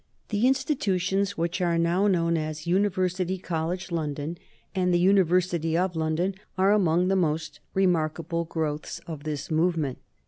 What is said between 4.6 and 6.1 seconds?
and the University of